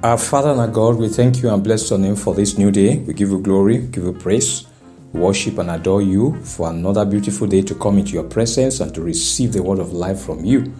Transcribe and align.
Our 0.00 0.16
Father 0.16 0.50
and 0.50 0.60
our 0.60 0.68
God, 0.68 0.94
we 0.94 1.08
thank 1.08 1.42
you 1.42 1.52
and 1.52 1.64
bless 1.64 1.90
your 1.90 1.98
name 1.98 2.14
for 2.14 2.32
this 2.32 2.56
new 2.56 2.70
day. 2.70 2.98
We 2.98 3.14
give 3.14 3.30
you 3.30 3.40
glory, 3.40 3.78
give 3.78 4.04
you 4.04 4.12
praise, 4.12 4.64
worship 5.12 5.58
and 5.58 5.72
adore 5.72 6.02
you 6.02 6.36
for 6.44 6.70
another 6.70 7.04
beautiful 7.04 7.48
day 7.48 7.62
to 7.62 7.74
come 7.74 7.98
into 7.98 8.12
your 8.12 8.22
presence 8.22 8.78
and 8.78 8.94
to 8.94 9.02
receive 9.02 9.52
the 9.52 9.60
word 9.60 9.80
of 9.80 9.92
life 9.92 10.20
from 10.20 10.44
you. 10.44 10.72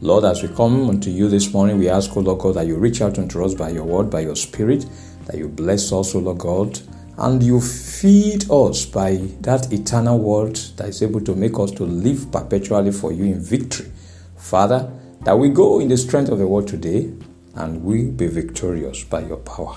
Lord, 0.00 0.24
as 0.24 0.42
we 0.42 0.48
come 0.48 0.88
unto 0.88 1.10
you 1.10 1.28
this 1.28 1.52
morning, 1.52 1.76
we 1.76 1.90
ask, 1.90 2.16
O 2.16 2.20
Lord 2.20 2.38
God, 2.38 2.54
that 2.54 2.66
you 2.66 2.76
reach 2.76 3.02
out 3.02 3.18
unto 3.18 3.44
us 3.44 3.52
by 3.52 3.68
your 3.68 3.84
word, 3.84 4.08
by 4.08 4.20
your 4.20 4.34
spirit, 4.34 4.86
that 5.26 5.36
you 5.36 5.48
bless 5.48 5.92
us, 5.92 6.14
O 6.14 6.20
Lord 6.20 6.38
God, 6.38 6.80
and 7.18 7.42
you 7.42 7.60
feed 7.60 8.50
us 8.50 8.86
by 8.86 9.16
that 9.42 9.70
eternal 9.70 10.18
word 10.18 10.56
that 10.76 10.88
is 10.88 11.02
able 11.02 11.20
to 11.20 11.34
make 11.36 11.58
us 11.58 11.72
to 11.72 11.84
live 11.84 12.32
perpetually 12.32 12.90
for 12.90 13.12
you 13.12 13.24
in 13.24 13.38
victory. 13.38 13.92
Father, 14.38 14.90
that 15.24 15.38
we 15.38 15.50
go 15.50 15.78
in 15.78 15.88
the 15.88 15.98
strength 15.98 16.30
of 16.30 16.38
the 16.38 16.46
word 16.46 16.66
today 16.66 17.12
and 17.56 17.82
we 17.84 18.04
be 18.04 18.26
victorious 18.26 19.04
by 19.04 19.20
your 19.20 19.38
power. 19.38 19.76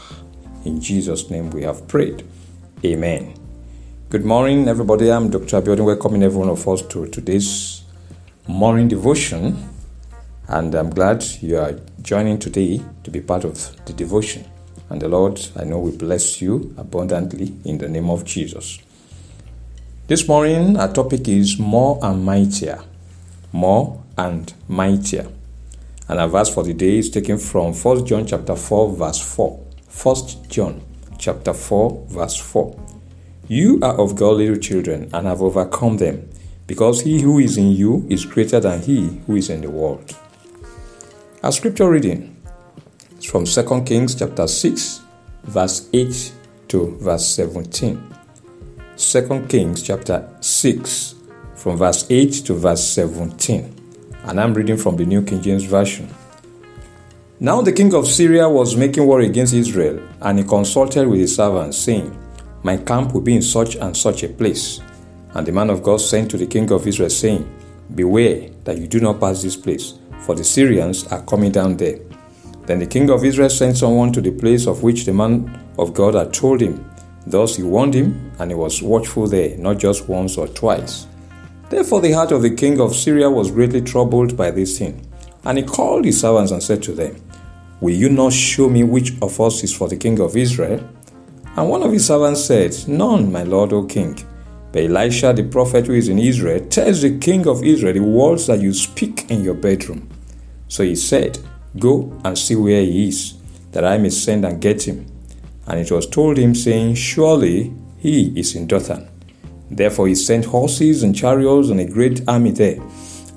In 0.63 0.81
Jesus' 0.81 1.29
name 1.29 1.49
we 1.51 1.63
have 1.63 1.87
prayed. 1.87 2.23
Amen. 2.83 3.33
Good 4.09 4.25
morning, 4.25 4.67
everybody. 4.67 5.11
I'm 5.11 5.29
Dr. 5.29 5.61
Abiodun, 5.61 5.85
welcoming 5.85 6.23
every 6.23 6.37
one 6.37 6.49
of 6.49 6.67
us 6.67 6.81
to 6.87 7.07
today's 7.07 7.83
morning 8.47 8.87
devotion. 8.87 9.69
And 10.47 10.73
I'm 10.75 10.89
glad 10.91 11.23
you 11.41 11.57
are 11.57 11.79
joining 12.01 12.39
today 12.39 12.81
to 13.03 13.11
be 13.11 13.19
part 13.19 13.43
of 13.43 13.85
the 13.85 13.93
devotion. 13.93 14.45
And 14.89 15.01
the 15.01 15.09
Lord, 15.09 15.41
I 15.55 15.63
know, 15.63 15.79
will 15.79 15.97
bless 15.97 16.41
you 16.41 16.73
abundantly 16.77 17.53
in 17.65 17.79
the 17.79 17.89
name 17.89 18.09
of 18.09 18.23
Jesus. 18.23 18.79
This 20.07 20.27
morning, 20.27 20.77
our 20.77 20.93
topic 20.93 21.27
is 21.27 21.57
more 21.57 21.99
and 22.03 22.23
mightier. 22.23 22.79
More 23.51 24.03
and 24.17 24.53
mightier. 24.67 25.27
And 26.07 26.19
our 26.19 26.27
verse 26.27 26.53
for 26.53 26.63
the 26.63 26.73
day 26.73 26.99
is 26.99 27.09
taken 27.09 27.37
from 27.37 27.73
1 27.73 28.05
John 28.05 28.25
chapter 28.25 28.55
4 28.55 28.95
verse 28.95 29.19
4. 29.35 29.59
1 30.03 30.15
John 30.49 30.81
chapter 31.17 31.53
4 31.53 32.07
verse 32.09 32.37
4. 32.37 32.79
You 33.47 33.79
are 33.81 33.99
of 33.99 34.15
God 34.15 34.37
little 34.37 34.57
children 34.57 35.09
and 35.13 35.27
have 35.27 35.41
overcome 35.41 35.97
them, 35.97 36.29
because 36.67 37.01
he 37.01 37.21
who 37.21 37.39
is 37.39 37.57
in 37.57 37.71
you 37.71 38.05
is 38.09 38.25
greater 38.25 38.59
than 38.59 38.81
he 38.81 39.21
who 39.25 39.35
is 39.35 39.49
in 39.49 39.61
the 39.61 39.69
world. 39.69 40.15
Our 41.43 41.51
scripture 41.51 41.89
reading 41.89 42.35
is 43.17 43.25
from 43.25 43.45
2 43.45 43.83
Kings 43.85 44.15
chapter 44.15 44.47
6 44.47 45.01
verse 45.43 45.89
8 45.93 46.33
to 46.67 46.97
verse 46.97 47.27
17. 47.27 48.13
2 48.97 49.45
Kings 49.47 49.81
chapter 49.81 50.29
6 50.39 51.15
from 51.55 51.77
verse 51.77 52.05
8 52.09 52.31
to 52.45 52.53
verse 52.53 52.83
17 52.83 53.74
and 54.27 54.39
I'm 54.39 54.53
reading 54.53 54.77
from 54.77 54.95
the 54.95 55.05
New 55.05 55.21
King 55.21 55.41
James 55.41 55.63
Version. 55.65 56.09
Now 57.39 57.61
the 57.61 57.71
king 57.71 57.93
of 57.93 58.07
Syria 58.07 58.49
was 58.49 58.75
making 58.75 59.05
war 59.05 59.21
against 59.21 59.53
Israel, 59.53 60.01
and 60.21 60.39
he 60.39 60.45
consulted 60.45 61.07
with 61.07 61.19
his 61.19 61.35
servants, 61.35 61.77
saying, 61.77 62.17
My 62.63 62.77
camp 62.77 63.13
will 63.13 63.21
be 63.21 63.35
in 63.35 63.41
such 63.41 63.75
and 63.75 63.95
such 63.95 64.23
a 64.23 64.29
place. 64.29 64.79
And 65.33 65.45
the 65.45 65.51
man 65.51 65.69
of 65.69 65.83
God 65.83 66.01
sent 66.01 66.31
to 66.31 66.37
the 66.37 66.47
king 66.47 66.71
of 66.71 66.87
Israel, 66.87 67.09
saying, 67.09 67.47
Beware 67.93 68.49
that 68.63 68.79
you 68.79 68.87
do 68.87 68.99
not 68.99 69.19
pass 69.19 69.43
this 69.43 69.55
place, 69.55 69.93
for 70.21 70.33
the 70.33 70.43
Syrians 70.43 71.05
are 71.07 71.21
coming 71.23 71.51
down 71.51 71.77
there. 71.77 71.99
Then 72.65 72.79
the 72.79 72.87
king 72.87 73.11
of 73.11 73.23
Israel 73.23 73.49
sent 73.49 73.77
someone 73.77 74.11
to 74.13 74.21
the 74.21 74.31
place 74.31 74.65
of 74.65 74.81
which 74.81 75.05
the 75.05 75.13
man 75.13 75.61
of 75.77 75.93
God 75.93 76.15
had 76.15 76.33
told 76.33 76.61
him. 76.61 76.89
Thus 77.27 77.57
he 77.57 77.63
warned 77.63 77.93
him, 77.93 78.31
and 78.39 78.49
he 78.49 78.55
was 78.55 78.81
watchful 78.81 79.27
there, 79.27 79.55
not 79.57 79.77
just 79.77 80.07
once 80.09 80.37
or 80.37 80.47
twice. 80.47 81.05
Therefore, 81.69 82.01
the 82.01 82.11
heart 82.11 82.31
of 82.31 82.41
the 82.41 82.55
king 82.55 82.79
of 82.79 82.95
Syria 82.95 83.29
was 83.29 83.51
greatly 83.51 83.81
troubled 83.81 84.37
by 84.37 84.51
this 84.51 84.77
thing. 84.77 85.05
And 85.43 85.57
he 85.57 85.63
called 85.63 86.05
his 86.05 86.21
servants 86.21 86.51
and 86.51 86.61
said 86.61 86.81
to 86.83 86.93
them, 86.93 87.15
Will 87.81 87.95
you 87.95 88.09
not 88.09 88.33
show 88.33 88.69
me 88.69 88.83
which 88.83 89.13
of 89.21 89.39
us 89.41 89.63
is 89.63 89.75
for 89.75 89.87
the 89.87 89.97
king 89.97 90.19
of 90.19 90.37
Israel? 90.37 90.87
And 91.55 91.69
one 91.69 91.83
of 91.83 91.91
his 91.91 92.05
servants 92.07 92.43
said, 92.45 92.75
None, 92.87 93.31
my 93.31 93.43
lord, 93.43 93.73
O 93.73 93.85
king. 93.85 94.17
But 94.71 94.83
Elisha, 94.83 95.33
the 95.33 95.43
prophet 95.43 95.87
who 95.87 95.93
is 95.93 96.09
in 96.09 96.19
Israel, 96.19 96.65
tells 96.67 97.01
the 97.01 97.17
king 97.17 97.47
of 97.47 97.63
Israel 97.63 97.93
the 97.93 97.99
words 97.99 98.47
that 98.47 98.59
you 98.59 98.73
speak 98.73 99.29
in 99.31 99.43
your 99.43 99.53
bedroom. 99.53 100.09
So 100.67 100.83
he 100.83 100.95
said, 100.95 101.39
Go 101.79 102.19
and 102.23 102.37
see 102.37 102.55
where 102.55 102.81
he 102.81 103.07
is, 103.07 103.35
that 103.71 103.85
I 103.85 103.97
may 103.97 104.09
send 104.09 104.45
and 104.45 104.61
get 104.61 104.87
him. 104.87 105.05
And 105.67 105.79
it 105.79 105.91
was 105.91 106.07
told 106.07 106.37
him, 106.37 106.53
saying, 106.55 106.95
Surely 106.95 107.73
he 107.97 108.37
is 108.37 108.55
in 108.55 108.67
Dothan. 108.67 109.14
Therefore 109.69 110.07
he 110.07 110.15
sent 110.15 110.45
horses 110.45 111.03
and 111.03 111.15
chariots 111.15 111.69
and 111.69 111.79
a 111.79 111.85
great 111.85 112.21
army 112.27 112.51
there. 112.51 112.79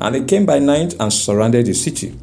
And 0.00 0.14
they 0.14 0.24
came 0.24 0.46
by 0.46 0.58
night 0.58 0.94
and 1.00 1.12
surrounded 1.12 1.66
the 1.66 1.74
city. 1.74 2.16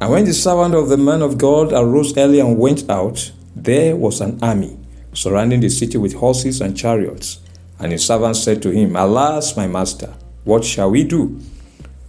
And 0.00 0.10
when 0.10 0.24
the 0.24 0.32
servant 0.32 0.74
of 0.74 0.88
the 0.88 0.96
man 0.96 1.22
of 1.22 1.38
God 1.38 1.72
arose 1.72 2.16
early 2.16 2.40
and 2.40 2.58
went 2.58 2.88
out, 2.90 3.32
there 3.54 3.96
was 3.96 4.20
an 4.20 4.38
army 4.42 4.78
surrounding 5.12 5.60
the 5.60 5.68
city 5.68 5.98
with 5.98 6.14
horses 6.14 6.60
and 6.60 6.76
chariots. 6.76 7.40
And 7.78 7.92
his 7.92 8.04
servant 8.04 8.36
said 8.36 8.62
to 8.62 8.70
him, 8.70 8.96
Alas, 8.96 9.56
my 9.56 9.66
master, 9.66 10.14
what 10.44 10.64
shall 10.64 10.90
we 10.90 11.04
do? 11.04 11.40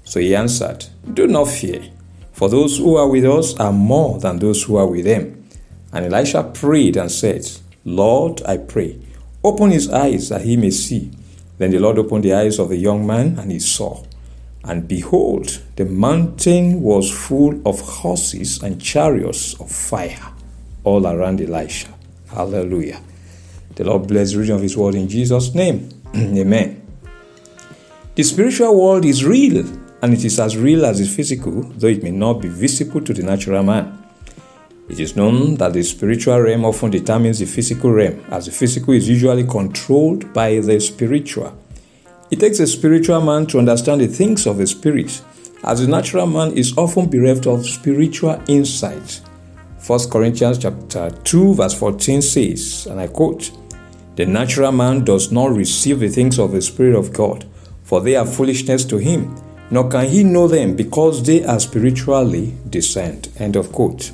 So 0.03 0.19
he 0.19 0.35
answered, 0.35 0.85
Do 1.13 1.27
not 1.27 1.47
fear, 1.47 1.83
for 2.31 2.49
those 2.49 2.77
who 2.77 2.95
are 2.97 3.07
with 3.07 3.25
us 3.25 3.57
are 3.59 3.73
more 3.73 4.19
than 4.19 4.39
those 4.39 4.63
who 4.63 4.75
are 4.77 4.87
with 4.87 5.05
them. 5.05 5.47
And 5.91 6.05
Elisha 6.05 6.43
prayed 6.43 6.97
and 6.97 7.11
said, 7.11 7.49
Lord, 7.83 8.41
I 8.45 8.57
pray 8.57 8.99
Open 9.45 9.69
his 9.69 9.91
eyes 9.91 10.29
that 10.29 10.41
he 10.41 10.57
may 10.57 10.71
see. 10.71 11.11
Then 11.59 11.69
the 11.69 11.77
Lord 11.77 11.99
opened 11.99 12.23
the 12.23 12.33
eyes 12.33 12.57
of 12.57 12.69
the 12.69 12.77
young 12.77 13.05
man, 13.05 13.37
and 13.37 13.51
he 13.51 13.59
saw. 13.59 14.03
And 14.63 14.87
behold, 14.87 15.61
the 15.75 15.85
mountain 15.85 16.81
was 16.81 17.11
full 17.11 17.61
of 17.63 17.79
horses 17.79 18.63
and 18.63 18.81
chariots 18.81 19.53
of 19.59 19.69
fire 19.71 20.33
all 20.83 21.05
around 21.05 21.41
Elisha. 21.41 21.89
Hallelujah. 22.27 22.99
The 23.75 23.83
Lord 23.83 24.07
bless 24.07 24.31
the 24.31 24.39
reading 24.39 24.55
of 24.55 24.63
his 24.63 24.75
word 24.75 24.95
in 24.95 25.07
Jesus' 25.07 25.53
name. 25.53 25.89
Amen. 26.15 26.81
The 28.15 28.23
spiritual 28.23 28.81
world 28.81 29.05
is 29.05 29.23
real, 29.23 29.63
and 30.01 30.11
it 30.11 30.25
is 30.25 30.39
as 30.39 30.57
real 30.57 30.87
as 30.87 30.97
the 30.97 31.05
physical, 31.05 31.61
though 31.61 31.87
it 31.87 32.01
may 32.01 32.09
not 32.09 32.41
be 32.41 32.47
visible 32.47 33.01
to 33.01 33.13
the 33.13 33.21
natural 33.21 33.61
man. 33.61 34.04
It 34.87 34.99
is 34.99 35.15
known 35.15 35.55
that 35.55 35.73
the 35.73 35.81
spiritual 35.83 36.39
realm 36.39 36.63
often 36.63 36.91
determines 36.91 37.39
the 37.39 37.45
physical 37.45 37.91
realm, 37.91 38.19
as 38.29 38.45
the 38.45 38.51
physical 38.51 38.93
is 38.93 39.09
usually 39.09 39.43
controlled 39.43 40.31
by 40.31 40.59
the 40.59 40.79
spiritual. 40.79 41.57
It 42.29 42.39
takes 42.39 42.59
a 42.59 42.67
spiritual 42.67 43.21
man 43.21 43.47
to 43.47 43.59
understand 43.59 44.01
the 44.01 44.07
things 44.07 44.45
of 44.45 44.57
the 44.57 44.67
spirit, 44.67 45.21
as 45.63 45.81
the 45.81 45.87
natural 45.87 46.27
man 46.27 46.53
is 46.53 46.77
often 46.77 47.09
bereft 47.09 47.47
of 47.47 47.65
spiritual 47.65 48.39
insight. 48.47 49.21
1 49.85 50.09
Corinthians 50.09 50.59
chapter 50.59 51.09
2 51.23 51.55
verse 51.55 51.73
14 51.73 52.21
says, 52.21 52.87
and 52.89 52.99
I 52.99 53.07
quote, 53.07 53.51
"The 54.15 54.25
natural 54.25 54.71
man 54.71 55.03
does 55.03 55.31
not 55.31 55.55
receive 55.55 55.99
the 55.99 56.09
things 56.09 56.37
of 56.37 56.51
the 56.51 56.61
spirit 56.61 56.95
of 56.95 57.11
God, 57.11 57.45
for 57.83 58.01
they 58.01 58.15
are 58.15 58.25
foolishness 58.25 58.85
to 58.85 58.97
him, 58.97 59.35
nor 59.71 59.89
can 59.89 60.07
he 60.07 60.23
know 60.23 60.47
them 60.47 60.75
because 60.75 61.23
they 61.23 61.43
are 61.43 61.59
spiritually 61.59 62.53
discerned." 62.69 63.29
End 63.39 63.55
of 63.55 63.71
quote. 63.71 64.11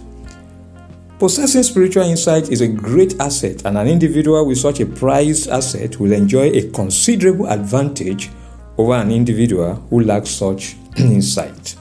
Possessing 1.21 1.61
spiritual 1.61 2.01
insight 2.01 2.49
is 2.49 2.61
a 2.61 2.67
great 2.67 3.19
asset, 3.19 3.63
and 3.63 3.77
an 3.77 3.87
individual 3.87 4.43
with 4.43 4.57
such 4.57 4.79
a 4.79 4.87
prized 4.87 5.49
asset 5.49 5.99
will 5.99 6.13
enjoy 6.13 6.49
a 6.49 6.67
considerable 6.71 7.45
advantage 7.45 8.31
over 8.75 8.95
an 8.95 9.11
individual 9.11 9.75
who 9.91 9.99
lacks 9.99 10.31
such 10.31 10.75
insight. 10.97 11.75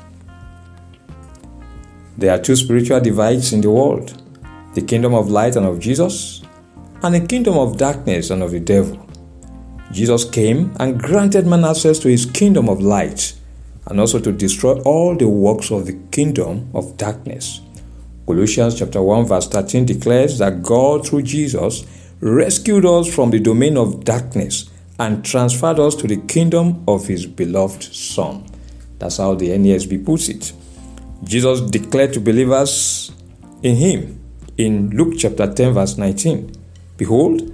There 2.18 2.30
are 2.30 2.38
two 2.38 2.54
spiritual 2.54 3.00
divides 3.00 3.54
in 3.54 3.62
the 3.62 3.70
world 3.70 4.22
the 4.74 4.82
kingdom 4.82 5.14
of 5.14 5.30
light 5.30 5.56
and 5.56 5.64
of 5.64 5.80
Jesus, 5.80 6.42
and 7.02 7.14
the 7.14 7.26
kingdom 7.26 7.56
of 7.56 7.78
darkness 7.78 8.28
and 8.28 8.42
of 8.42 8.50
the 8.50 8.60
devil. 8.60 9.08
Jesus 9.90 10.22
came 10.26 10.76
and 10.78 11.00
granted 11.00 11.46
man 11.46 11.64
access 11.64 11.98
to 12.00 12.08
his 12.08 12.26
kingdom 12.26 12.68
of 12.68 12.82
light 12.82 13.32
and 13.86 13.98
also 14.00 14.20
to 14.20 14.32
destroy 14.32 14.78
all 14.82 15.16
the 15.16 15.26
works 15.26 15.70
of 15.70 15.86
the 15.86 15.98
kingdom 16.10 16.70
of 16.74 16.98
darkness. 16.98 17.62
Colossians 18.30 18.78
chapter 18.78 19.02
1 19.02 19.26
verse 19.26 19.48
13 19.48 19.86
declares 19.86 20.38
that 20.38 20.62
God 20.62 21.04
through 21.04 21.22
Jesus 21.22 21.84
rescued 22.20 22.86
us 22.86 23.12
from 23.12 23.30
the 23.30 23.40
domain 23.40 23.76
of 23.76 24.04
darkness 24.04 24.70
and 25.00 25.24
transferred 25.24 25.80
us 25.80 25.96
to 25.96 26.06
the 26.06 26.18
kingdom 26.28 26.84
of 26.86 27.08
his 27.08 27.26
beloved 27.26 27.82
son. 27.82 28.46
That's 29.00 29.16
how 29.16 29.34
the 29.34 29.48
NASB 29.48 30.06
puts 30.06 30.28
it. 30.28 30.52
Jesus 31.24 31.60
declared 31.60 32.12
to 32.12 32.20
believers 32.20 33.10
in 33.64 33.74
him 33.74 34.20
in 34.56 34.90
Luke 34.90 35.14
chapter 35.18 35.52
10 35.52 35.74
verse 35.74 35.98
19, 35.98 36.52
Behold, 36.98 37.50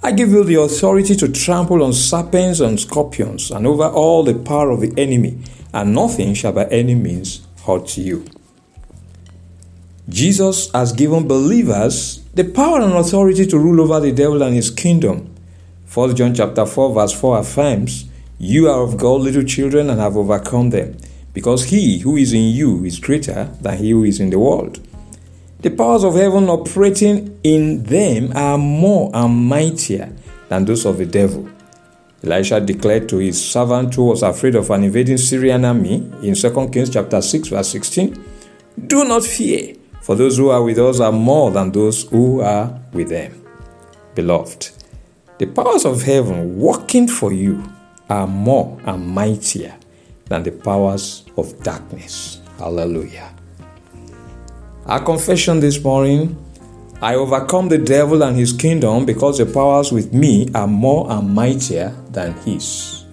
I 0.00 0.12
give 0.12 0.30
you 0.30 0.44
the 0.44 0.60
authority 0.60 1.16
to 1.16 1.28
trample 1.28 1.82
on 1.82 1.92
serpents 1.92 2.60
and 2.60 2.78
scorpions 2.78 3.50
and 3.50 3.66
over 3.66 3.88
all 3.88 4.22
the 4.22 4.34
power 4.34 4.70
of 4.70 4.80
the 4.80 4.94
enemy, 4.96 5.42
and 5.72 5.92
nothing 5.92 6.34
shall 6.34 6.52
by 6.52 6.66
any 6.66 6.94
means 6.94 7.44
hurt 7.66 7.96
you. 7.96 8.24
Jesus 10.08 10.70
has 10.72 10.92
given 10.92 11.26
believers 11.26 12.22
the 12.34 12.44
power 12.44 12.80
and 12.80 12.92
authority 12.92 13.46
to 13.46 13.58
rule 13.58 13.80
over 13.80 14.00
the 14.00 14.12
devil 14.12 14.42
and 14.42 14.54
his 14.54 14.70
kingdom. 14.70 15.34
1 15.92 16.16
John 16.16 16.34
chapter 16.34 16.66
4 16.66 16.92
verse 16.92 17.12
4 17.12 17.38
affirms, 17.38 18.04
You 18.38 18.68
are 18.68 18.82
of 18.82 18.98
God 18.98 19.22
little 19.22 19.44
children 19.44 19.88
and 19.88 19.98
have 20.00 20.16
overcome 20.16 20.70
them, 20.70 20.98
because 21.32 21.66
he 21.66 22.00
who 22.00 22.16
is 22.16 22.34
in 22.34 22.50
you 22.50 22.84
is 22.84 22.98
greater 22.98 23.44
than 23.62 23.78
he 23.78 23.90
who 23.90 24.04
is 24.04 24.20
in 24.20 24.28
the 24.28 24.38
world. 24.38 24.86
The 25.60 25.70
powers 25.70 26.04
of 26.04 26.16
heaven 26.16 26.50
operating 26.50 27.40
in 27.42 27.84
them 27.84 28.32
are 28.36 28.58
more 28.58 29.10
and 29.14 29.48
mightier 29.48 30.12
than 30.50 30.66
those 30.66 30.84
of 30.84 30.98
the 30.98 31.06
devil. 31.06 31.48
Elisha 32.22 32.60
declared 32.60 33.08
to 33.08 33.18
his 33.18 33.42
servant 33.42 33.94
who 33.94 34.04
was 34.04 34.22
afraid 34.22 34.54
of 34.54 34.70
an 34.70 34.84
invading 34.84 35.16
Syrian 35.16 35.64
army 35.64 36.10
in 36.22 36.34
2 36.34 36.68
Kings 36.70 36.90
chapter 36.90 37.22
6 37.22 37.48
verse 37.48 37.68
16, 37.68 38.22
Do 38.86 39.04
not 39.04 39.22
fear, 39.22 39.76
for 40.04 40.14
those 40.14 40.36
who 40.36 40.50
are 40.50 40.62
with 40.62 40.78
us 40.78 41.00
are 41.00 41.10
more 41.10 41.50
than 41.50 41.72
those 41.72 42.02
who 42.10 42.42
are 42.42 42.78
with 42.92 43.08
them. 43.08 43.32
Beloved, 44.14 44.70
the 45.38 45.46
powers 45.46 45.86
of 45.86 46.02
heaven 46.02 46.58
working 46.58 47.08
for 47.08 47.32
you 47.32 47.64
are 48.10 48.26
more 48.26 48.78
and 48.84 49.08
mightier 49.08 49.74
than 50.26 50.42
the 50.42 50.52
powers 50.52 51.24
of 51.38 51.58
darkness. 51.62 52.42
Hallelujah. 52.58 53.34
Our 54.84 55.02
confession 55.02 55.60
this 55.60 55.82
morning 55.82 56.36
I 57.00 57.14
overcome 57.14 57.70
the 57.70 57.78
devil 57.78 58.22
and 58.22 58.36
his 58.36 58.52
kingdom 58.52 59.06
because 59.06 59.38
the 59.38 59.46
powers 59.46 59.90
with 59.90 60.12
me 60.12 60.50
are 60.54 60.66
more 60.66 61.10
and 61.10 61.34
mightier 61.34 61.96
than 62.10 62.34
his. 62.44 63.06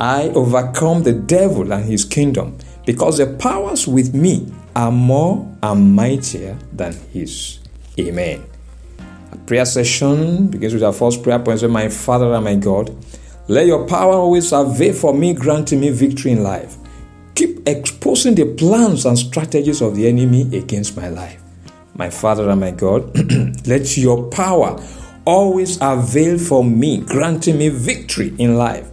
I 0.00 0.30
overcome 0.30 1.04
the 1.04 1.12
devil 1.12 1.72
and 1.72 1.84
his 1.84 2.04
kingdom 2.04 2.58
because 2.84 3.18
the 3.18 3.26
powers 3.26 3.86
with 3.86 4.12
me 4.12 4.52
are 4.76 4.90
more 4.90 5.56
and 5.62 5.94
mightier 5.94 6.58
than 6.72 6.92
his. 7.12 7.58
Amen. 7.98 8.44
A 9.32 9.36
prayer 9.36 9.64
session 9.64 10.48
begins 10.48 10.74
with 10.74 10.82
our 10.82 10.92
first 10.92 11.22
prayer 11.22 11.38
point. 11.38 11.62
My 11.70 11.88
Father 11.88 12.32
and 12.32 12.44
my 12.44 12.56
God, 12.56 12.94
let 13.48 13.66
your 13.66 13.86
power 13.86 14.14
always 14.14 14.52
avail 14.52 14.92
for 14.94 15.14
me, 15.14 15.34
granting 15.34 15.80
me 15.80 15.90
victory 15.90 16.32
in 16.32 16.42
life. 16.42 16.76
Keep 17.34 17.68
exposing 17.68 18.34
the 18.34 18.54
plans 18.54 19.06
and 19.06 19.18
strategies 19.18 19.80
of 19.80 19.96
the 19.96 20.06
enemy 20.06 20.56
against 20.56 20.96
my 20.96 21.08
life 21.08 21.40
my 22.00 22.08
Father 22.08 22.48
and 22.48 22.58
my 22.58 22.70
God, 22.70 23.14
let 23.66 23.98
your 23.98 24.28
power 24.30 24.82
always 25.26 25.78
avail 25.82 26.38
for 26.38 26.64
me, 26.64 26.96
granting 26.96 27.58
me 27.58 27.68
victory 27.68 28.34
in 28.38 28.56
life. 28.56 28.88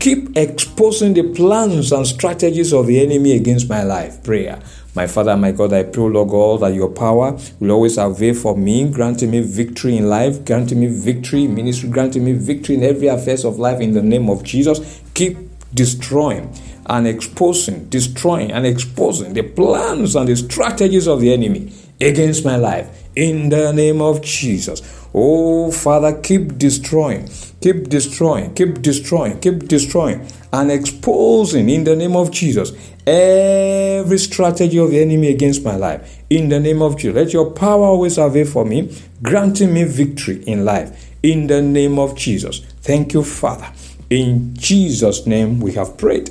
Keep 0.00 0.36
exposing 0.36 1.14
the 1.14 1.32
plans 1.32 1.92
and 1.92 2.04
strategies 2.04 2.72
of 2.72 2.88
the 2.88 3.00
enemy 3.00 3.36
against 3.36 3.68
my 3.68 3.84
life. 3.84 4.22
Prayer. 4.24 4.60
My 4.94 5.08
Father, 5.08 5.36
my 5.36 5.50
God, 5.50 5.72
I 5.72 5.82
pray, 5.82 6.04
Lord 6.04 6.28
God, 6.28 6.60
that 6.60 6.72
your 6.74 6.88
power 6.88 7.36
will 7.58 7.72
always 7.72 7.98
avail 7.98 8.34
for 8.34 8.56
me, 8.56 8.88
granting 8.88 9.32
me 9.32 9.40
victory 9.40 9.96
in 9.96 10.08
life, 10.08 10.44
granting 10.44 10.78
me 10.78 10.86
victory 10.86 11.44
in 11.44 11.54
ministry, 11.56 11.88
granting 11.88 12.24
me 12.24 12.32
victory 12.32 12.76
in 12.76 12.84
every 12.84 13.08
affairs 13.08 13.44
of 13.44 13.58
life 13.58 13.80
in 13.80 13.92
the 13.92 14.02
name 14.02 14.30
of 14.30 14.44
Jesus. 14.44 15.02
Keep 15.14 15.36
destroying 15.74 16.54
and 16.86 17.08
exposing, 17.08 17.88
destroying 17.88 18.52
and 18.52 18.64
exposing 18.64 19.32
the 19.32 19.42
plans 19.42 20.14
and 20.14 20.28
the 20.28 20.36
strategies 20.36 21.08
of 21.08 21.20
the 21.20 21.32
enemy 21.32 21.72
against 22.00 22.44
my 22.44 22.54
life 22.54 23.04
in 23.16 23.48
the 23.48 23.72
name 23.72 24.00
of 24.00 24.22
Jesus. 24.22 24.80
Oh, 25.12 25.70
Father, 25.70 26.20
keep 26.20 26.58
destroying, 26.58 27.28
keep 27.60 27.88
destroying, 27.88 28.54
keep 28.54 28.82
destroying, 28.82 29.40
keep 29.40 29.66
destroying, 29.66 30.26
and 30.54 30.70
exposing 30.70 31.68
in 31.68 31.82
the 31.82 31.96
name 31.96 32.14
of 32.14 32.30
Jesus 32.30 32.72
every 33.06 34.18
strategy 34.18 34.78
of 34.78 34.90
the 34.90 35.02
enemy 35.02 35.28
against 35.28 35.64
my 35.64 35.74
life. 35.74 36.22
In 36.30 36.48
the 36.48 36.60
name 36.60 36.80
of 36.80 36.96
Jesus, 36.96 37.16
let 37.16 37.32
your 37.32 37.50
power 37.50 37.84
always 37.84 38.18
avail 38.18 38.46
for 38.46 38.64
me, 38.64 38.96
granting 39.20 39.74
me 39.74 39.82
victory 39.82 40.44
in 40.44 40.64
life. 40.64 41.12
In 41.24 41.48
the 41.48 41.60
name 41.60 41.98
of 41.98 42.14
Jesus. 42.14 42.60
Thank 42.82 43.14
you, 43.14 43.24
Father. 43.24 43.68
In 44.10 44.54
Jesus' 44.54 45.26
name 45.26 45.58
we 45.58 45.72
have 45.72 45.96
prayed. 45.98 46.30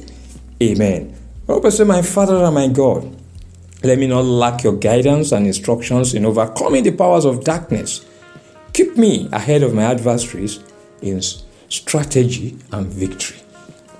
Amen. 0.62 1.16
Oh, 1.50 1.62
I 1.62 1.70
say, 1.70 1.84
My 1.84 2.02
Father 2.02 2.38
and 2.38 2.56
my 2.56 2.70
God. 2.70 3.20
Let 3.84 4.00
me 4.00 4.08
not 4.08 4.24
lack 4.24 4.64
your 4.64 4.78
guidance 4.78 5.34
and 5.34 5.46
instructions 5.46 6.14
in 6.14 6.26
overcoming 6.26 6.84
the 6.84 6.92
powers 6.92 7.26
of 7.26 7.44
darkness. 7.44 8.06
Keep 8.72 8.96
me 8.96 9.28
ahead 9.34 9.64
of 9.64 9.74
my 9.74 9.84
adversaries 9.84 10.64
in 11.02 11.22
strategy 11.68 12.58
and 12.72 12.88
victory. 12.88 13.43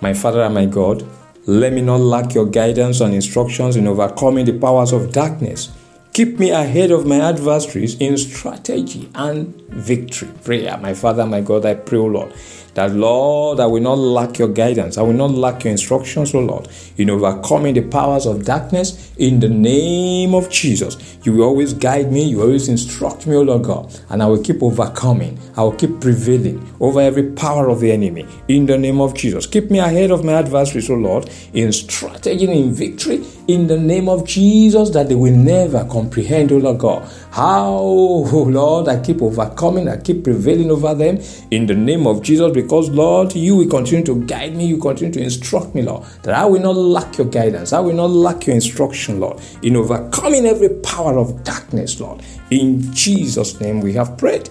My 0.04 0.14
Father 0.14 0.42
and 0.42 0.54
my 0.54 0.66
God, 0.66 1.08
let 1.46 1.72
me 1.72 1.80
not 1.80 2.02
lack 2.02 2.34
your 2.34 2.46
guidance 2.46 3.00
and 3.00 3.14
instructions 3.14 3.78
in 3.78 3.88
overcoming 3.88 4.44
the 4.44 4.52
powers 4.52 4.92
of 4.92 5.14
darkness. 5.14 5.72
Keep 6.12 6.40
me 6.40 6.50
ahead 6.52 6.92
of 6.92 7.06
my 7.06 7.22
adversaries 7.22 7.96
in 8.02 8.18
strategy 8.18 9.10
and 9.16 9.56
victory. 9.70 10.28
Prayer. 10.44 10.78
My 10.78 10.94
Father, 10.94 11.26
my 11.26 11.40
God, 11.40 11.66
I 11.66 11.76
pray, 11.76 12.00
O 12.00 12.08
Lord 12.08 12.34
that, 12.74 12.92
Lord, 12.92 13.60
I 13.60 13.66
will 13.66 13.82
not 13.82 13.98
lack 13.98 14.40
your 14.40 14.48
guidance. 14.48 14.98
I 14.98 15.02
will 15.02 15.14
not 15.14 15.32
lack 15.32 15.64
your 15.64 15.72
instructions, 15.72 16.34
O 16.34 16.40
Lord, 16.40 16.68
in 16.98 17.10
overcoming 17.10 17.76
the 17.76 17.82
powers 17.82 18.26
of 18.26 18.46
darkness 18.46 19.14
in 19.18 19.40
the 19.40 19.50
name 19.50 20.34
of 20.34 20.50
Jesus. 20.50 21.18
You 21.24 21.34
will 21.34 21.44
always 21.44 21.74
guide 21.74 22.12
me. 22.12 22.24
You 22.24 22.42
always 22.42 22.70
instruct 22.70 23.28
me, 23.28 23.36
O 23.36 23.42
Lord 23.42 23.64
God, 23.64 23.94
and 24.10 24.24
I 24.24 24.26
will 24.26 24.42
keep 24.42 24.64
overcoming. 24.64 25.40
I 25.56 25.62
will 25.64 25.74
keep 25.74 26.00
prevailing 26.02 26.68
over 26.80 27.00
every 27.00 27.32
power 27.32 27.70
of 27.70 27.80
the 27.80 27.92
enemy 27.92 28.28
in 28.48 28.66
the 28.66 28.78
name 28.78 29.02
of 29.02 29.14
Jesus. 29.14 29.46
Keep 29.46 29.70
me 29.70 29.80
ahead 29.80 30.12
of 30.12 30.26
my 30.26 30.34
adversaries, 30.34 30.90
O 30.90 30.96
Lord, 30.96 31.30
in 31.54 31.72
strategy 31.72 32.46
and 32.46 32.54
in 32.54 32.74
victory 32.74 33.24
in 33.48 33.68
the 33.68 33.78
name 33.78 34.08
of 34.08 34.26
Jesus 34.26 34.90
that 34.92 35.10
they 35.10 35.16
will 35.16 35.36
never 35.36 35.86
comprehend, 35.86 36.52
O 36.52 36.58
Lord 36.58 36.80
God. 36.80 37.10
How, 37.32 37.74
oh 37.74 38.48
Lord, 38.50 38.88
I 38.88 39.02
keep 39.02 39.22
overcoming, 39.22 39.90
I 39.90 39.98
keep 39.98 40.24
prevailing 40.24 40.72
over 40.72 40.94
them 40.94 41.20
in 41.52 41.66
the 41.66 41.76
name 41.76 42.08
of 42.08 42.22
Jesus 42.22 42.54
because, 42.64 42.90
Lord, 42.90 43.36
you 43.36 43.56
will 43.56 43.70
continue 43.70 44.04
to 44.06 44.16
guide 44.26 44.56
me, 44.56 44.66
you 44.66 44.78
continue 44.78 45.14
to 45.14 45.22
instruct 45.22 45.76
me, 45.76 45.84
Lord, 45.84 46.04
that 46.24 46.34
I 46.34 46.46
will 46.46 46.62
not 46.62 46.76
lack 46.76 47.18
your 47.18 47.28
guidance, 47.28 47.74
I 47.74 47.80
will 47.80 47.94
not 47.94 48.10
lack 48.10 48.48
your 48.48 48.56
instruction, 48.56 49.20
Lord, 49.20 49.40
in 49.62 49.76
overcoming 49.76 50.46
every 50.46 50.70
power 50.70 51.18
of 51.18 51.44
darkness, 51.44 52.00
Lord. 52.00 52.22
In 52.50 52.94
Jesus' 52.94 53.60
name 53.62 53.82
we 53.82 53.94
have 53.94 54.18
prayed. 54.18 54.50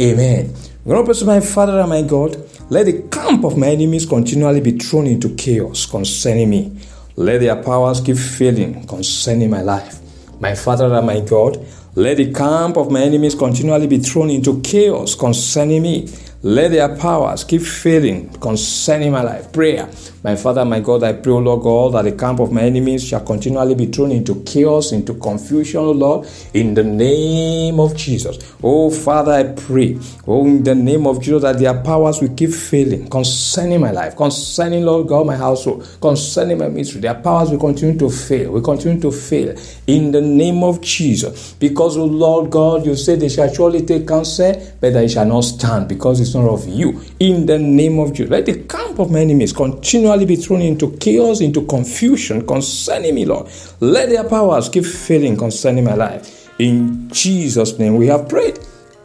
Amen. 0.00 0.52
We're 0.84 1.02
to 1.02 1.24
my 1.24 1.40
Father 1.40 1.80
and 1.80 1.88
my 1.88 2.02
God. 2.02 2.36
Let 2.68 2.86
the 2.86 3.02
camp 3.08 3.44
of 3.44 3.56
my 3.56 3.68
enemies 3.68 4.04
continually 4.04 4.60
be 4.60 4.72
thrown 4.72 5.06
into 5.06 5.34
chaos 5.34 5.86
concerning 5.86 6.50
me. 6.50 6.78
Let 7.16 7.40
their 7.40 7.62
powers 7.62 8.00
keep 8.00 8.16
failing 8.16 8.86
concerning 8.86 9.50
my 9.50 9.62
life. 9.62 10.00
My 10.40 10.54
Father 10.54 10.92
and 10.92 11.06
my 11.06 11.20
God, 11.20 11.64
let 11.94 12.16
the 12.16 12.32
camp 12.32 12.76
of 12.76 12.90
my 12.90 13.02
enemies 13.02 13.36
continually 13.36 13.86
be 13.86 13.98
thrown 13.98 14.28
into 14.28 14.60
chaos 14.62 15.14
concerning 15.14 15.82
me. 15.82 16.08
Let 16.46 16.72
their 16.72 16.94
powers 16.94 17.42
keep 17.42 17.62
failing 17.62 18.28
concerning 18.34 19.12
my 19.12 19.22
life. 19.22 19.50
Prayer. 19.50 19.88
My 20.22 20.36
Father, 20.36 20.62
my 20.64 20.80
God, 20.80 21.02
I 21.02 21.14
pray, 21.14 21.32
O 21.32 21.38
Lord 21.38 21.62
God, 21.62 21.94
that 21.94 22.10
the 22.10 22.12
camp 22.16 22.38
of 22.40 22.52
my 22.52 22.62
enemies 22.62 23.06
shall 23.06 23.20
continually 23.20 23.74
be 23.74 23.86
thrown 23.86 24.10
into 24.10 24.42
chaos, 24.42 24.92
into 24.92 25.14
confusion, 25.14 25.80
O 25.80 25.90
Lord, 25.92 26.28
in 26.52 26.74
the 26.74 26.84
name 26.84 27.80
of 27.80 27.96
Jesus. 27.96 28.38
Oh, 28.62 28.90
Father, 28.90 29.32
I 29.32 29.44
pray, 29.54 29.98
oh, 30.26 30.46
in 30.46 30.62
the 30.62 30.74
name 30.74 31.06
of 31.06 31.22
Jesus, 31.22 31.42
that 31.42 31.58
their 31.58 31.82
powers 31.82 32.20
will 32.20 32.34
keep 32.34 32.50
failing 32.50 33.08
concerning 33.08 33.80
my 33.80 33.90
life, 33.90 34.14
concerning, 34.14 34.84
Lord 34.84 35.08
God, 35.08 35.26
my 35.26 35.36
household, 35.36 35.86
concerning 36.00 36.58
my 36.58 36.68
ministry. 36.68 37.00
Their 37.00 37.14
powers 37.14 37.50
will 37.50 37.58
continue 37.58 37.98
to 37.98 38.10
fail, 38.10 38.52
will 38.52 38.62
continue 38.62 39.00
to 39.00 39.10
fail 39.10 39.56
in 39.86 40.10
the 40.10 40.20
name 40.20 40.62
of 40.62 40.82
Jesus. 40.82 41.54
Because, 41.54 41.96
oh 41.96 42.04
Lord 42.04 42.50
God, 42.50 42.84
you 42.84 42.96
say 42.96 43.16
they 43.16 43.30
shall 43.30 43.52
surely 43.52 43.80
take 43.80 44.06
counsel, 44.06 44.54
but 44.80 44.92
they 44.92 45.08
shall 45.08 45.26
not 45.26 45.42
stand 45.42 45.88
because 45.88 46.20
it's 46.20 46.33
of 46.42 46.66
you. 46.68 47.00
In 47.20 47.46
the 47.46 47.58
name 47.58 47.98
of 47.98 48.12
Jesus. 48.12 48.30
Let 48.30 48.46
the 48.46 48.64
camp 48.64 48.98
of 48.98 49.10
my 49.10 49.20
enemies 49.20 49.52
continually 49.52 50.26
be 50.26 50.36
thrown 50.36 50.62
into 50.62 50.96
chaos, 50.98 51.40
into 51.40 51.66
confusion 51.66 52.46
concerning 52.46 53.14
me, 53.14 53.24
Lord. 53.24 53.48
Let 53.80 54.08
their 54.08 54.24
powers 54.24 54.68
keep 54.68 54.84
failing 54.84 55.36
concerning 55.36 55.84
my 55.84 55.94
life. 55.94 56.50
In 56.58 57.10
Jesus' 57.10 57.78
name 57.78 57.96
we 57.96 58.06
have 58.08 58.28
prayed. 58.28 58.58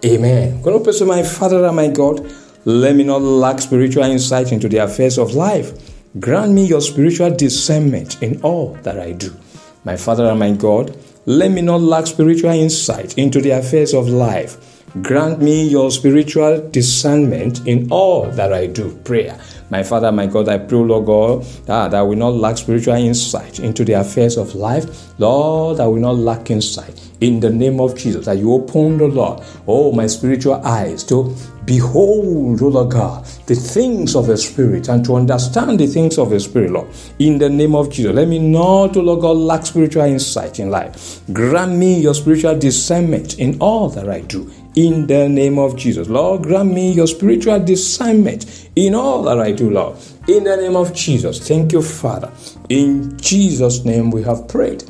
Amen. 0.06 0.62
God 0.62 0.86
to 0.86 1.06
my 1.06 1.24
Father 1.24 1.66
and 1.66 1.76
my 1.76 1.88
God, 1.90 2.26
let 2.66 2.96
me 2.96 3.04
not 3.04 3.22
lack 3.22 3.60
spiritual 3.60 4.04
insight 4.04 4.52
into 4.52 4.70
the 4.70 4.78
affairs 4.78 5.18
of 5.18 5.34
life. 5.34 5.74
Grant 6.20 6.54
me 6.54 6.66
your 6.66 6.82
spiritual 6.82 7.36
discernment 7.36 8.22
in 8.24 8.42
all 8.42 8.74
that 8.84 9.00
I 9.00 9.12
do. 9.12 9.36
My 9.84 9.96
Father 9.96 10.26
and 10.26 10.40
my 10.40 10.52
God, 10.52 10.96
let 11.26 11.52
me 11.52 11.62
not 11.62 11.82
lack 11.82 12.08
spiritual 12.08 12.52
insight 12.52 13.18
into 13.18 13.42
the 13.42 13.52
affairs 13.52 13.94
of 13.94 14.08
life. 14.08 14.79
Grant 15.04 15.40
me 15.40 15.68
your 15.68 15.92
spiritual 15.92 16.68
discernment 16.72 17.68
in 17.68 17.92
all 17.92 18.26
that 18.32 18.52
I 18.52 18.66
do. 18.66 18.96
Prayer. 19.04 19.40
My 19.70 19.84
Father, 19.84 20.12
my 20.12 20.26
God, 20.26 20.50
I 20.50 20.58
pray, 20.58 20.80
Lord 20.80 21.06
God, 21.06 21.46
ah, 21.70 21.88
that 21.88 22.00
I 22.00 22.02
will 22.02 22.16
not 22.16 22.34
lack 22.34 22.58
spiritual 22.58 22.96
insight 22.96 23.60
into 23.60 23.86
the 23.86 23.94
affairs 23.94 24.36
of 24.36 24.56
life. 24.56 25.14
Lord, 25.20 25.80
I 25.80 25.86
will 25.86 26.02
not 26.02 26.16
lack 26.16 26.50
insight 26.50 27.08
in 27.22 27.40
the 27.40 27.52
name 27.52 27.80
of 27.80 27.96
Jesus. 27.96 28.26
That 28.26 28.40
you 28.40 28.52
open, 28.52 28.98
the 28.98 29.08
Lord, 29.08 29.44
oh, 29.68 29.92
my 29.92 30.08
spiritual 30.08 30.56
eyes 30.66 31.04
to 31.04 31.36
behold, 31.66 32.60
O 32.64 32.68
Lord 32.68 32.90
God, 32.90 33.26
the 33.46 33.54
things 33.54 34.16
of 34.16 34.26
the 34.26 34.38
Spirit 34.38 34.90
and 34.90 35.06
to 35.06 35.16
understand 35.16 35.80
the 35.80 35.86
things 35.86 36.18
of 36.18 36.32
the 36.32 36.40
Spirit, 36.40 36.72
Lord. 36.72 36.88
In 37.20 37.38
the 37.38 37.48
name 37.48 37.76
of 37.76 37.92
Jesus, 37.92 38.16
let 38.16 38.28
me 38.28 38.40
not, 38.40 38.98
O 38.98 39.02
Lord 39.02 39.22
God, 39.22 39.38
lack 39.38 39.68
spiritual 39.68 40.06
insight 40.06 40.60
in 40.60 40.72
life. 40.72 41.22
Grant 41.32 41.74
me 41.74 42.00
your 42.00 42.16
spiritual 42.16 42.58
discernment 42.58 43.38
in 43.38 43.56
all 43.60 43.88
that 43.90 44.10
I 44.10 44.22
do 44.22 44.52
in 44.76 45.08
the 45.08 45.28
name 45.28 45.58
of 45.58 45.76
Jesus. 45.76 46.10
Lord, 46.10 46.44
grant 46.44 46.74
me 46.74 46.94
your 46.94 47.08
spiritual 47.08 47.60
discernment 47.60 48.70
in 48.76 48.96
all 48.96 49.24
that 49.24 49.40
I 49.40 49.52
do, 49.52 49.70
Lord. 49.70 49.98
In 50.28 50.44
the 50.44 50.58
name 50.58 50.76
of 50.76 50.94
Jesus. 50.94 51.46
Thank 51.48 51.72
you, 51.72 51.82
Father. 51.82 52.32
In 52.70 53.18
Jesus' 53.20 53.84
name 53.86 54.12
we 54.12 54.24
have 54.24 54.48
prayed. 54.48 54.84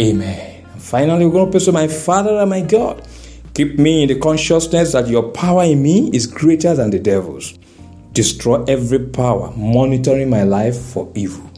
Amen. 0.00 0.64
Finally, 0.78 1.26
we're 1.26 1.32
going 1.32 1.46
to 1.46 1.50
pray 1.50 1.64
to 1.64 1.72
my 1.72 1.88
Father 1.88 2.36
and 2.38 2.50
my 2.50 2.60
God. 2.60 3.06
Keep 3.54 3.78
me 3.78 4.02
in 4.02 4.08
the 4.08 4.18
consciousness 4.18 4.92
that 4.92 5.08
your 5.08 5.30
power 5.32 5.64
in 5.64 5.82
me 5.82 6.10
is 6.12 6.26
greater 6.26 6.74
than 6.74 6.90
the 6.90 6.98
devil's. 6.98 7.58
Destroy 8.12 8.62
every 8.64 8.98
power 8.98 9.50
monitoring 9.56 10.30
my 10.30 10.42
life 10.42 10.78
for 10.78 11.10
evil. 11.14 11.50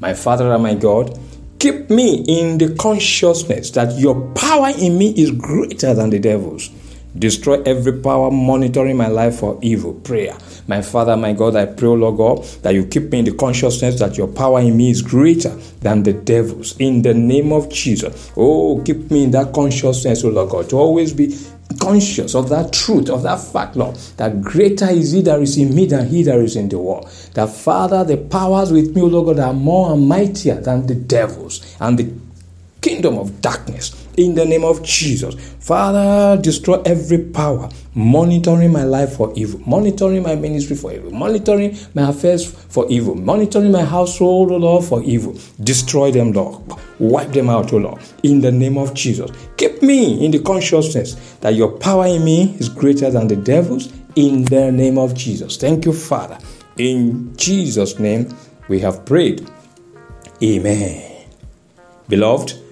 My 0.00 0.14
Father 0.14 0.52
and 0.52 0.62
my 0.62 0.74
God, 0.74 1.18
keep 1.58 1.90
me 1.90 2.24
in 2.28 2.58
the 2.58 2.74
consciousness 2.74 3.70
that 3.70 3.98
your 3.98 4.20
power 4.34 4.70
in 4.76 4.98
me 4.98 5.14
is 5.16 5.30
greater 5.30 5.94
than 5.94 6.10
the 6.10 6.18
devil's. 6.18 6.70
Destroy 7.16 7.62
every 7.62 8.00
power 8.00 8.30
monitoring 8.30 8.96
my 8.96 9.06
life 9.06 9.36
for 9.36 9.58
evil. 9.62 9.94
Prayer. 9.94 10.36
My 10.66 10.82
Father, 10.82 11.16
my 11.16 11.32
God, 11.32 11.54
I 11.54 11.66
pray, 11.66 11.88
Lord 11.88 12.16
God, 12.16 12.44
that 12.62 12.74
you 12.74 12.86
keep 12.86 13.10
me 13.12 13.20
in 13.20 13.24
the 13.24 13.34
consciousness 13.34 13.98
that 14.00 14.18
your 14.18 14.26
power 14.26 14.60
in 14.60 14.76
me 14.76 14.90
is 14.90 15.00
greater 15.00 15.54
than 15.80 16.02
the 16.02 16.12
devil's. 16.12 16.76
In 16.78 17.02
the 17.02 17.14
name 17.14 17.52
of 17.52 17.70
Jesus. 17.70 18.32
Oh, 18.36 18.82
keep 18.84 19.10
me 19.10 19.24
in 19.24 19.30
that 19.30 19.52
consciousness, 19.52 20.24
oh 20.24 20.30
Lord 20.30 20.50
God, 20.50 20.70
to 20.70 20.76
always 20.76 21.12
be 21.12 21.38
conscious 21.80 22.34
of 22.34 22.48
that 22.48 22.72
truth, 22.72 23.08
of 23.10 23.22
that 23.22 23.40
fact, 23.40 23.76
Lord, 23.76 23.94
that 24.16 24.42
greater 24.42 24.88
is 24.90 25.12
He 25.12 25.22
that 25.22 25.40
is 25.40 25.56
in 25.56 25.74
me 25.74 25.86
than 25.86 26.08
He 26.08 26.22
that 26.24 26.38
is 26.38 26.56
in 26.56 26.68
the 26.68 26.78
world. 26.78 27.08
That 27.34 27.50
Father, 27.50 28.04
the 28.04 28.16
powers 28.16 28.72
with 28.72 28.94
me, 28.94 29.02
O 29.02 29.06
Lord 29.06 29.36
God, 29.36 29.44
are 29.44 29.54
more 29.54 29.92
and 29.92 30.08
mightier 30.08 30.60
than 30.60 30.86
the 30.86 30.94
devils 30.94 31.76
and 31.80 31.98
the 31.98 32.12
kingdom 32.80 33.18
of 33.18 33.40
darkness 33.40 34.03
in 34.16 34.34
the 34.34 34.44
name 34.44 34.64
of 34.64 34.82
Jesus. 34.82 35.34
Father, 35.60 36.40
destroy 36.40 36.80
every 36.82 37.18
power 37.18 37.68
monitoring 37.94 38.72
my 38.72 38.84
life 38.84 39.16
for 39.16 39.32
evil, 39.36 39.60
monitoring 39.66 40.22
my 40.22 40.34
ministry 40.34 40.76
for 40.76 40.92
evil, 40.92 41.10
monitoring 41.10 41.76
my 41.94 42.08
affairs 42.08 42.50
for 42.50 42.86
evil, 42.90 43.14
monitoring 43.14 43.70
my 43.70 43.84
household, 43.84 44.50
O 44.50 44.56
Lord, 44.56 44.84
for 44.84 45.02
evil. 45.02 45.38
Destroy 45.62 46.10
them, 46.10 46.32
Lord. 46.32 46.62
Wipe 46.98 47.32
them 47.32 47.48
out, 47.48 47.72
O 47.72 47.78
Lord, 47.78 48.02
in 48.22 48.40
the 48.40 48.52
name 48.52 48.78
of 48.78 48.94
Jesus. 48.94 49.30
Keep 49.56 49.82
me 49.82 50.24
in 50.24 50.30
the 50.30 50.40
consciousness 50.40 51.14
that 51.40 51.54
your 51.54 51.72
power 51.78 52.06
in 52.06 52.24
me 52.24 52.56
is 52.58 52.68
greater 52.68 53.10
than 53.10 53.28
the 53.28 53.36
devil's 53.36 53.92
in 54.16 54.44
the 54.44 54.70
name 54.70 54.98
of 54.98 55.14
Jesus. 55.14 55.56
Thank 55.56 55.84
you, 55.84 55.92
Father. 55.92 56.38
In 56.76 57.36
Jesus' 57.36 57.98
name 57.98 58.34
we 58.68 58.80
have 58.80 59.04
prayed. 59.04 59.48
Amen. 60.42 61.26
Beloved, 62.08 62.63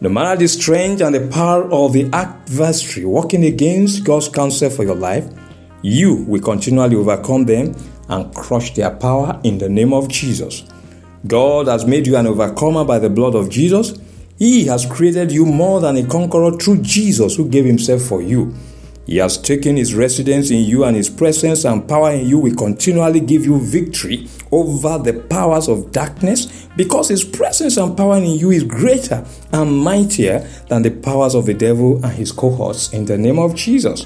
no 0.00 0.08
matter 0.08 0.38
the 0.38 0.46
strength 0.46 1.02
and 1.02 1.14
the 1.14 1.26
power 1.28 1.64
of 1.72 1.92
the 1.92 2.08
adversary 2.12 3.04
working 3.04 3.44
against 3.44 4.04
God's 4.04 4.28
counsel 4.28 4.70
for 4.70 4.84
your 4.84 4.94
life, 4.94 5.26
you 5.82 6.24
will 6.28 6.40
continually 6.40 6.96
overcome 6.96 7.44
them 7.44 7.74
and 8.08 8.34
crush 8.34 8.74
their 8.74 8.90
power 8.90 9.40
in 9.42 9.58
the 9.58 9.68
name 9.68 9.92
of 9.92 10.08
Jesus. 10.08 10.64
God 11.26 11.66
has 11.66 11.84
made 11.84 12.06
you 12.06 12.16
an 12.16 12.26
overcomer 12.26 12.84
by 12.84 12.98
the 12.98 13.10
blood 13.10 13.34
of 13.34 13.50
Jesus. 13.50 13.98
He 14.38 14.66
has 14.66 14.86
created 14.86 15.32
you 15.32 15.44
more 15.44 15.80
than 15.80 15.96
a 15.96 16.06
conqueror 16.06 16.52
through 16.52 16.82
Jesus 16.82 17.36
who 17.36 17.48
gave 17.48 17.64
himself 17.64 18.02
for 18.02 18.22
you. 18.22 18.54
He 19.08 19.16
has 19.16 19.38
taken 19.38 19.78
his 19.78 19.94
residence 19.94 20.50
in 20.50 20.64
you, 20.64 20.84
and 20.84 20.94
his 20.94 21.08
presence 21.08 21.64
and 21.64 21.88
power 21.88 22.10
in 22.10 22.28
you 22.28 22.38
will 22.38 22.54
continually 22.54 23.20
give 23.20 23.46
you 23.46 23.58
victory 23.58 24.28
over 24.52 24.98
the 24.98 25.14
powers 25.14 25.66
of 25.66 25.92
darkness 25.92 26.68
because 26.76 27.08
his 27.08 27.24
presence 27.24 27.78
and 27.78 27.96
power 27.96 28.18
in 28.18 28.38
you 28.38 28.50
is 28.50 28.64
greater 28.64 29.24
and 29.54 29.78
mightier 29.78 30.46
than 30.68 30.82
the 30.82 30.90
powers 30.90 31.34
of 31.34 31.46
the 31.46 31.54
devil 31.54 32.04
and 32.04 32.12
his 32.12 32.30
cohorts 32.30 32.92
in 32.92 33.06
the 33.06 33.16
name 33.16 33.38
of 33.38 33.54
Jesus. 33.54 34.04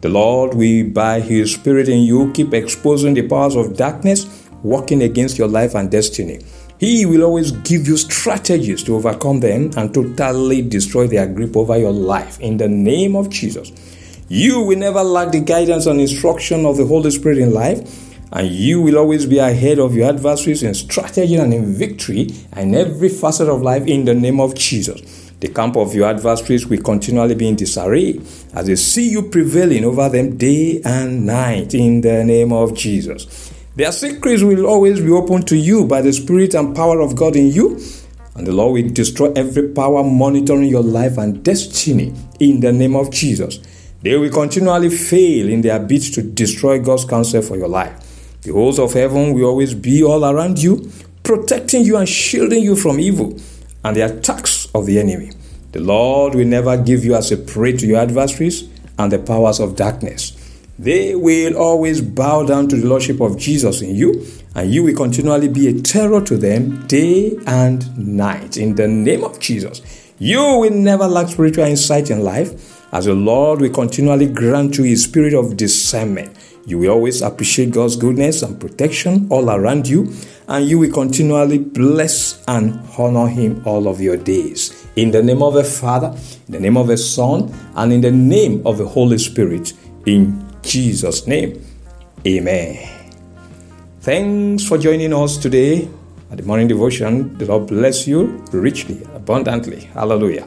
The 0.00 0.08
Lord 0.08 0.54
will, 0.54 0.90
by 0.90 1.20
his 1.20 1.54
spirit 1.54 1.88
in 1.88 2.00
you, 2.00 2.32
keep 2.32 2.52
exposing 2.52 3.14
the 3.14 3.28
powers 3.28 3.54
of 3.54 3.76
darkness 3.76 4.48
working 4.64 5.04
against 5.04 5.38
your 5.38 5.46
life 5.46 5.76
and 5.76 5.88
destiny. 5.88 6.40
He 6.80 7.06
will 7.06 7.22
always 7.22 7.52
give 7.52 7.86
you 7.86 7.96
strategies 7.96 8.82
to 8.82 8.96
overcome 8.96 9.38
them 9.38 9.70
and 9.76 9.94
totally 9.94 10.62
destroy 10.62 11.06
their 11.06 11.28
grip 11.28 11.56
over 11.56 11.78
your 11.78 11.92
life 11.92 12.40
in 12.40 12.56
the 12.56 12.68
name 12.68 13.14
of 13.14 13.30
Jesus. 13.30 13.70
You 14.34 14.62
will 14.62 14.78
never 14.78 15.04
lack 15.04 15.30
the 15.30 15.40
guidance 15.40 15.84
and 15.84 16.00
instruction 16.00 16.64
of 16.64 16.78
the 16.78 16.86
Holy 16.86 17.10
Spirit 17.10 17.36
in 17.36 17.52
life, 17.52 18.16
and 18.32 18.48
you 18.48 18.80
will 18.80 18.96
always 18.96 19.26
be 19.26 19.36
ahead 19.36 19.78
of 19.78 19.94
your 19.94 20.08
adversaries 20.08 20.62
in 20.62 20.72
strategy 20.72 21.36
and 21.36 21.52
in 21.52 21.74
victory 21.74 22.30
in 22.56 22.74
every 22.74 23.10
facet 23.10 23.50
of 23.50 23.60
life 23.60 23.86
in 23.86 24.06
the 24.06 24.14
name 24.14 24.40
of 24.40 24.54
Jesus. 24.54 25.02
The 25.40 25.48
camp 25.48 25.76
of 25.76 25.94
your 25.94 26.08
adversaries 26.08 26.66
will 26.66 26.80
continually 26.80 27.34
be 27.34 27.46
in 27.46 27.56
disarray 27.56 28.20
as 28.54 28.68
they 28.68 28.76
see 28.76 29.10
you 29.10 29.28
prevailing 29.28 29.84
over 29.84 30.08
them 30.08 30.38
day 30.38 30.80
and 30.82 31.26
night 31.26 31.74
in 31.74 32.00
the 32.00 32.24
name 32.24 32.54
of 32.54 32.74
Jesus. 32.74 33.52
Their 33.76 33.92
secrets 33.92 34.42
will 34.42 34.64
always 34.64 34.98
be 34.98 35.10
open 35.10 35.42
to 35.42 35.56
you 35.56 35.84
by 35.84 36.00
the 36.00 36.12
Spirit 36.14 36.54
and 36.54 36.74
power 36.74 37.00
of 37.00 37.16
God 37.16 37.36
in 37.36 37.48
you. 37.48 37.78
And 38.34 38.46
the 38.46 38.52
Lord 38.52 38.72
will 38.72 38.90
destroy 38.94 39.30
every 39.36 39.68
power 39.68 40.02
monitoring 40.02 40.70
your 40.70 40.82
life 40.82 41.18
and 41.18 41.44
destiny 41.44 42.14
in 42.40 42.60
the 42.60 42.72
name 42.72 42.96
of 42.96 43.10
Jesus. 43.10 43.60
They 44.02 44.16
will 44.16 44.30
continually 44.30 44.90
fail 44.90 45.48
in 45.48 45.62
their 45.62 45.78
bid 45.78 46.02
to 46.14 46.22
destroy 46.22 46.80
God's 46.80 47.04
counsel 47.04 47.40
for 47.40 47.56
your 47.56 47.68
life. 47.68 48.40
The 48.42 48.52
hosts 48.52 48.80
of 48.80 48.92
heaven 48.92 49.32
will 49.32 49.44
always 49.44 49.74
be 49.74 50.02
all 50.02 50.24
around 50.24 50.60
you, 50.60 50.90
protecting 51.22 51.84
you 51.84 51.96
and 51.96 52.08
shielding 52.08 52.64
you 52.64 52.74
from 52.74 52.98
evil 52.98 53.38
and 53.84 53.96
the 53.96 54.00
attacks 54.00 54.66
of 54.74 54.86
the 54.86 54.98
enemy. 54.98 55.30
The 55.70 55.80
Lord 55.80 56.34
will 56.34 56.46
never 56.46 56.76
give 56.76 57.04
you 57.04 57.14
as 57.14 57.30
a 57.30 57.36
prey 57.36 57.76
to 57.76 57.86
your 57.86 58.00
adversaries 58.00 58.68
and 58.98 59.12
the 59.12 59.20
powers 59.20 59.60
of 59.60 59.76
darkness. 59.76 60.36
They 60.78 61.14
will 61.14 61.56
always 61.56 62.00
bow 62.00 62.44
down 62.44 62.68
to 62.68 62.76
the 62.76 62.86
Lordship 62.86 63.20
of 63.20 63.38
Jesus 63.38 63.82
in 63.82 63.94
you, 63.94 64.26
and 64.56 64.68
you 64.72 64.82
will 64.82 64.96
continually 64.96 65.48
be 65.48 65.68
a 65.68 65.80
terror 65.80 66.20
to 66.22 66.36
them 66.36 66.86
day 66.88 67.36
and 67.46 67.96
night. 67.96 68.56
In 68.56 68.74
the 68.74 68.88
name 68.88 69.22
of 69.22 69.38
Jesus, 69.38 69.80
you 70.18 70.40
will 70.40 70.72
never 70.72 71.06
lack 71.06 71.28
spiritual 71.28 71.64
insight 71.64 72.10
in 72.10 72.24
life 72.24 72.71
as 72.92 73.06
the 73.06 73.14
Lord 73.14 73.60
will 73.60 73.70
continually 73.70 74.26
grant 74.26 74.76
you 74.76 74.84
His 74.84 75.04
spirit 75.04 75.32
of 75.32 75.56
discernment, 75.56 76.36
you 76.66 76.78
will 76.78 76.90
always 76.90 77.22
appreciate 77.22 77.72
God's 77.72 77.96
goodness 77.96 78.42
and 78.42 78.60
protection 78.60 79.26
all 79.30 79.50
around 79.50 79.88
you, 79.88 80.12
and 80.46 80.68
you 80.68 80.78
will 80.78 80.92
continually 80.92 81.58
bless 81.58 82.44
and 82.46 82.80
honor 82.98 83.26
Him 83.26 83.62
all 83.66 83.88
of 83.88 84.00
your 84.00 84.16
days. 84.16 84.86
In 84.94 85.10
the 85.10 85.22
name 85.22 85.42
of 85.42 85.54
the 85.54 85.64
Father, 85.64 86.08
in 86.46 86.52
the 86.52 86.60
name 86.60 86.76
of 86.76 86.86
the 86.86 86.98
Son, 86.98 87.52
and 87.76 87.92
in 87.92 88.02
the 88.02 88.10
name 88.10 88.64
of 88.66 88.78
the 88.78 88.86
Holy 88.86 89.18
Spirit, 89.18 89.72
in 90.06 90.46
Jesus' 90.62 91.26
name. 91.26 91.64
Amen. 92.26 92.88
Thanks 94.00 94.66
for 94.66 94.78
joining 94.78 95.14
us 95.14 95.38
today 95.38 95.88
at 96.30 96.36
the 96.36 96.42
morning 96.42 96.68
devotion. 96.68 97.36
The 97.38 97.46
Lord 97.46 97.68
bless 97.68 98.06
you 98.06 98.44
richly, 98.52 99.02
abundantly. 99.14 99.80
Hallelujah. 99.80 100.46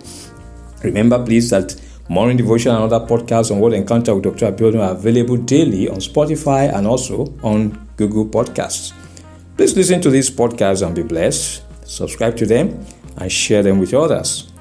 Remember, 0.83 1.23
please, 1.23 1.49
that 1.49 1.75
Morning 2.07 2.37
Devotion 2.37 2.71
and 2.71 2.83
other 2.83 3.03
podcasts 3.03 3.49
on 3.49 3.59
Word 3.59 3.73
Encounter 3.73 4.13
with 4.13 4.25
Dr. 4.25 4.51
Abiodun 4.51 4.79
are 4.79 4.91
available 4.91 5.37
daily 5.37 5.89
on 5.89 5.97
Spotify 5.97 6.71
and 6.71 6.85
also 6.85 7.33
on 7.41 7.87
Google 7.97 8.27
Podcasts. 8.27 8.93
Please 9.57 9.75
listen 9.75 10.01
to 10.01 10.11
these 10.11 10.29
podcasts 10.29 10.85
and 10.85 10.95
be 10.95 11.01
blessed. 11.01 11.63
Subscribe 11.83 12.37
to 12.37 12.45
them 12.45 12.85
and 13.17 13.31
share 13.31 13.63
them 13.63 13.79
with 13.79 13.91
others. 13.95 14.51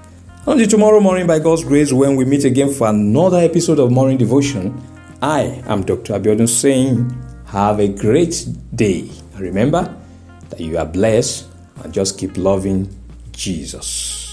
Until 0.47 0.67
tomorrow 0.67 1.01
morning, 1.01 1.27
by 1.27 1.39
God's 1.39 1.65
grace, 1.65 1.93
when 1.93 2.17
we 2.17 2.25
meet 2.25 2.47
again 2.47 2.73
for 2.73 2.89
another 2.89 3.41
episode 3.41 3.79
of 3.79 3.91
Morning 3.91 4.17
Devotion, 4.17 4.83
I 5.21 5.63
am 5.67 5.85
Dr. 5.85 6.15
Abiodun 6.15 6.49
saying, 6.49 7.15
Have 7.49 7.79
a 7.79 7.89
great 7.89 8.47
day. 8.75 9.11
Remember 9.37 9.95
that 10.49 10.61
you 10.61 10.79
are 10.79 10.87
blessed 10.87 11.47
and 11.83 11.93
just 11.93 12.19
keep 12.19 12.39
loving 12.39 12.89
Jesus. 13.33 14.24